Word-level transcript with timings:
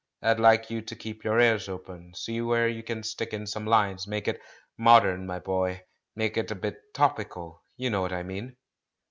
I'd 0.23 0.39
like 0.39 0.71
you 0.71 0.81
to 0.81 0.95
keep 0.95 1.23
your 1.23 1.39
ears 1.39 1.69
open, 1.69 2.15
see 2.15 2.41
where 2.41 2.67
you 2.67 2.81
can 2.81 3.03
stick 3.03 3.33
in 3.35 3.45
some 3.45 3.67
lines. 3.67 4.07
Make 4.07 4.27
it 4.27 4.41
modern, 4.75 5.27
my 5.27 5.37
boy, 5.37 5.83
make 6.15 6.37
it 6.37 6.49
a 6.49 6.55
bit 6.55 6.79
topical; 6.95 7.61
you 7.77 7.91
know 7.91 8.01
what 8.01 8.11
I 8.13 8.23
mean?" 8.23 8.55